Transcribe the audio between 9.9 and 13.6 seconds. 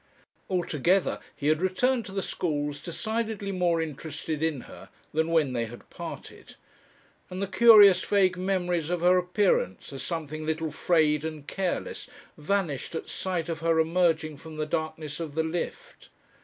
as something a little frayed and careless, vanished at sight of